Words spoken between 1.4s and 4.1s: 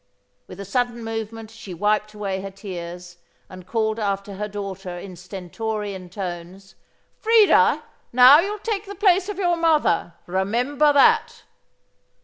she wiped away her tears and called